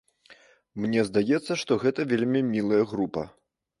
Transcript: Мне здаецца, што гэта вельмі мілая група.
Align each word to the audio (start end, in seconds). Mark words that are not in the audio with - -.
Мне 0.85 1.03
здаецца, 1.09 1.59
што 1.65 1.77
гэта 1.83 2.07
вельмі 2.15 2.41
мілая 2.51 2.81
група. 2.95 3.29